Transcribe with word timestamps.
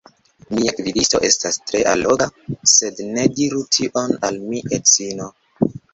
Mia 0.53 0.71
gvidisto 0.77 1.19
estas 1.27 1.59
tre 1.71 1.81
alloga 1.91 2.27
sed 2.73 3.03
ne 3.11 3.27
diru 3.41 3.61
tion 3.79 4.17
al 4.31 4.41
mia 4.49 4.73
edzino! 4.79 5.29